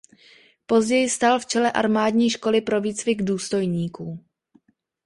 Později 0.65 1.09
stál 1.09 1.39
v 1.39 1.45
čele 1.45 1.71
armádní 1.71 2.29
školy 2.29 2.61
pro 2.61 2.81
výcvik 2.81 3.21
důstojníků. 3.21 4.25